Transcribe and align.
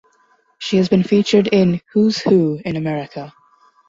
She 0.57 0.77
has 0.77 0.89
been 0.89 1.03
featured 1.03 1.45
in 1.45 1.79
"Who's 1.93 2.17
Who 2.21 2.59
in 2.65 2.75
America". 2.75 3.31